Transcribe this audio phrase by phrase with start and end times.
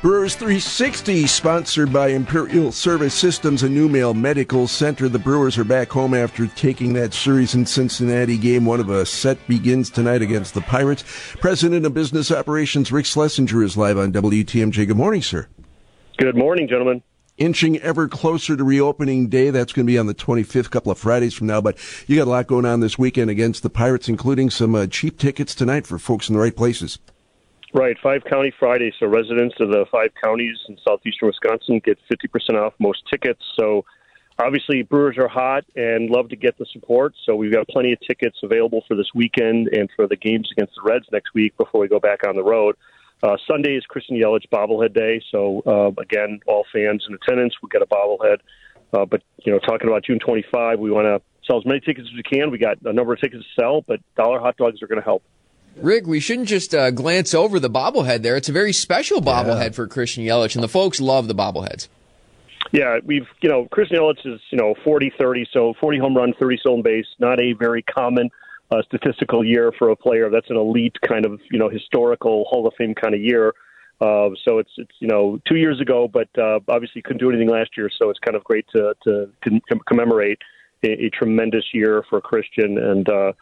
[0.00, 5.08] Brewers 360, sponsored by Imperial Service Systems and New Medical Center.
[5.08, 8.38] The Brewers are back home after taking that series in Cincinnati.
[8.38, 11.02] Game one of a set begins tonight against the Pirates.
[11.40, 14.86] President of Business Operations Rick Schlesinger is live on WTMJ.
[14.86, 15.48] Good morning, sir.
[16.16, 17.02] Good morning, gentlemen.
[17.36, 19.50] Inching ever closer to reopening day.
[19.50, 21.60] That's going to be on the 25th, couple of Fridays from now.
[21.60, 21.76] But
[22.06, 25.18] you got a lot going on this weekend against the Pirates, including some uh, cheap
[25.18, 27.00] tickets tonight for folks in the right places.
[27.74, 28.92] Right, five county Friday.
[28.98, 33.42] So residents of the five counties in southeastern Wisconsin get 50% off most tickets.
[33.60, 33.84] So
[34.38, 37.14] obviously, Brewers are hot and love to get the support.
[37.26, 40.76] So we've got plenty of tickets available for this weekend and for the games against
[40.76, 42.74] the Reds next week before we go back on the road.
[43.22, 45.20] Uh, Sunday is Christian Yelich bobblehead day.
[45.30, 48.38] So uh, again, all fans in attendance will get a bobblehead.
[48.94, 52.08] Uh, but you know, talking about June 25, we want to sell as many tickets
[52.10, 52.50] as we can.
[52.50, 55.04] We got a number of tickets to sell, but dollar hot dogs are going to
[55.04, 55.22] help.
[55.82, 58.36] Rick, we shouldn't just uh, glance over the bobblehead there.
[58.36, 59.70] It's a very special bobblehead yeah.
[59.70, 61.88] for Christian Yelich, and the folks love the bobbleheads.
[62.72, 66.34] Yeah, we've, you know, Christian Yelich is, you know, 40 30, so 40 home run,
[66.38, 68.30] 30 stolen base, not a very common
[68.70, 70.28] uh, statistical year for a player.
[70.30, 73.54] That's an elite kind of, you know, historical Hall of Fame kind of year.
[74.00, 77.48] Uh, so it's, it's, you know, two years ago, but uh, obviously couldn't do anything
[77.48, 79.30] last year, so it's kind of great to, to
[79.88, 80.38] commemorate
[80.84, 82.78] a, a tremendous year for Christian.
[82.78, 83.32] And, uh,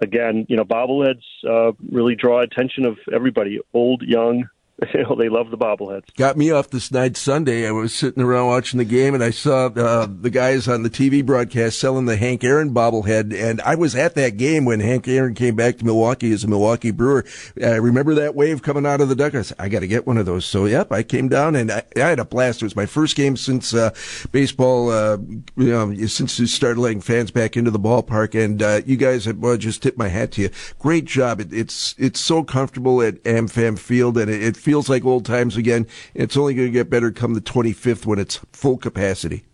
[0.00, 4.48] again, you know, bobbleheads uh, really draw attention of everybody, old, young,
[4.94, 6.14] You know, they love the bobbleheads.
[6.16, 7.66] Got me off this night Sunday.
[7.66, 10.90] I was sitting around watching the game, and I saw uh, the guys on the
[10.90, 13.32] TV broadcast selling the Hank Aaron bobblehead.
[13.32, 16.48] And I was at that game when Hank Aaron came back to Milwaukee as a
[16.48, 17.24] Milwaukee Brewer.
[17.62, 19.34] I remember that wave coming out of the duck.
[19.34, 20.44] I said, I got to get one of those.
[20.44, 22.62] So, yep, I came down and I, I had a blast.
[22.62, 23.94] It was my first game since uh,
[24.32, 25.18] baseball, uh,
[25.56, 28.34] you know, since you started letting fans back into the ballpark.
[28.34, 30.50] And uh, you guys, have, well, just tip my hat to you.
[30.78, 31.40] Great job.
[31.40, 35.56] It, it's it's so comfortable at AmFam Field, and it, it feels like old times
[35.56, 35.86] again.
[36.14, 39.44] It's only going to get better come the 25th when it's full capacity.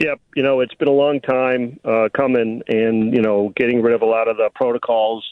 [0.00, 3.94] Yep, you know it's been a long time uh, coming, and you know getting rid
[3.94, 5.30] of a lot of the protocols,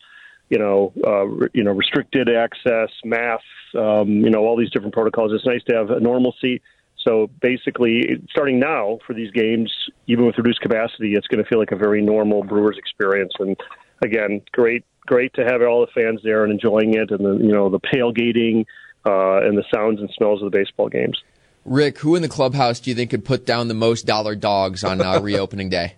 [0.50, 4.92] you know, uh, re- you know restricted access, masks, um, you know all these different
[4.92, 5.32] protocols.
[5.32, 6.60] It's nice to have a normalcy.
[7.06, 9.72] So basically, starting now for these games,
[10.06, 13.32] even with reduced capacity, it's going to feel like a very normal Brewers experience.
[13.38, 13.56] And
[14.04, 17.52] again, great, great to have all the fans there and enjoying it, and the you
[17.52, 18.66] know the tailgating
[19.06, 21.22] uh, and the sounds and smells of the baseball games.
[21.64, 24.84] Rick, who in the clubhouse do you think could put down the most dollar dogs
[24.84, 25.94] on uh, reopening day?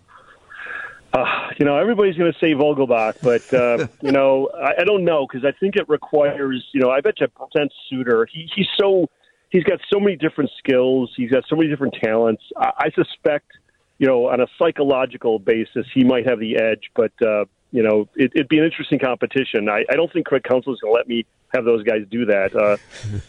[1.12, 1.24] Uh,
[1.58, 5.26] you know, everybody's going to say Vogelbach, but uh, you know, I, I don't know
[5.26, 6.64] because I think it requires.
[6.72, 8.26] You know, I bet you Brent Suter.
[8.32, 9.08] He, he's so
[9.50, 11.12] he's got so many different skills.
[11.16, 12.42] He's got so many different talents.
[12.56, 13.50] I, I suspect,
[13.98, 16.90] you know, on a psychological basis, he might have the edge.
[16.94, 19.68] But uh, you know, it, would be an interesting competition.
[19.68, 22.26] I, I don't think Craig Counsell is going to let me have those guys do
[22.26, 22.54] that.
[22.54, 22.76] Uh,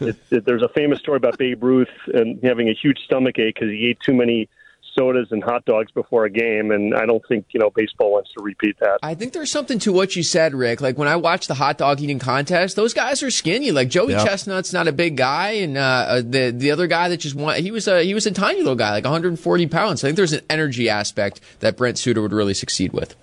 [0.06, 3.54] it, it, there's a famous story about Babe Ruth and having a huge stomach ache
[3.54, 4.48] because he ate too many
[4.94, 8.30] sodas and hot dogs before a game, and I don't think you know baseball wants
[8.36, 8.98] to repeat that.
[9.02, 10.80] I think there's something to what you said, Rick.
[10.80, 13.70] Like when I watch the hot dog eating contest, those guys are skinny.
[13.70, 14.24] Like Joey yeah.
[14.24, 17.62] Chestnut's not a big guy, and uh, uh, the the other guy that just won,
[17.62, 20.04] he was a he was a tiny little guy, like 140 pounds.
[20.04, 23.16] I think there's an energy aspect that Brent Suter would really succeed with.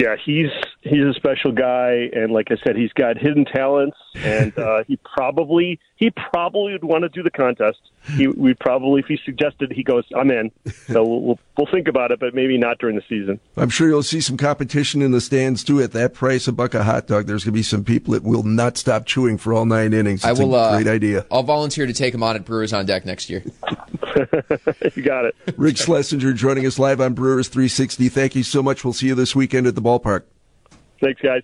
[0.00, 0.50] Yeah, he's
[0.80, 4.96] he's a special guy, and like I said, he's got hidden talents, and uh, he
[5.14, 7.78] probably he probably would want to do the contest.
[8.16, 10.50] He we probably, if he suggested, he goes, "I'm in."
[10.90, 13.38] So we'll, we'll, we'll think about it, but maybe not during the season.
[13.56, 15.80] I'm sure you'll see some competition in the stands too.
[15.80, 18.24] At that price, a buck a hot dog, there's going to be some people that
[18.24, 20.24] will not stop chewing for all nine innings.
[20.24, 20.56] It's I will.
[20.56, 21.26] A great uh, idea.
[21.30, 23.44] I'll volunteer to take him on at Brewers on Deck next year.
[24.94, 25.34] you got it.
[25.56, 28.08] Rick Schlesinger joining us live on Brewers 360.
[28.08, 28.84] Thank you so much.
[28.84, 30.22] We'll see you this weekend at the ballpark.
[31.00, 31.42] Thanks, guys.